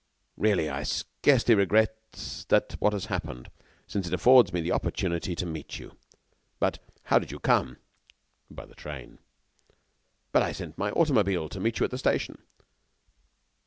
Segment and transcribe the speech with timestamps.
[0.35, 1.95] Really, I scarcely regret
[2.79, 3.51] what has happened,
[3.85, 5.95] since it affords me the opportunity to meet you.
[6.59, 7.77] But, how did you come?"
[8.49, 9.19] "By the train."
[10.31, 12.41] "But I sent my automobile to meet you at the station."